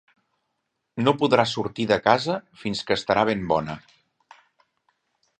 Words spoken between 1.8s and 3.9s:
de casa fins que estarà ben bona.